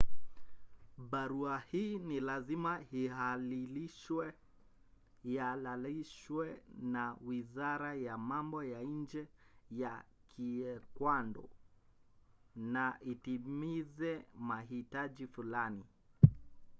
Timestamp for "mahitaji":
14.35-15.27